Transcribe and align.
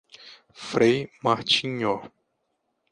Frei 0.69 1.11
Martinho 1.21 2.01